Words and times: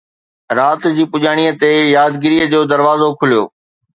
رات 0.57 0.81
جي 0.95 1.03
پڄاڻيءَ 1.11 1.57
تي 1.61 1.71
يادگيريءَ 1.95 2.49
جو 2.53 2.59
دروازو 2.71 3.09
کليو 3.19 3.43